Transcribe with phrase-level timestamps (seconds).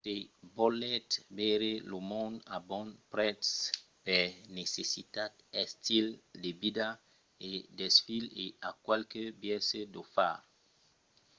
[0.07, 0.15] se
[0.57, 3.47] volètz veire lo mond a bon prètz
[4.05, 4.25] per
[4.57, 5.31] necessitat
[5.63, 6.05] estil
[6.43, 6.87] de vida
[7.49, 10.37] o desfís i a qualques biaisses d'o far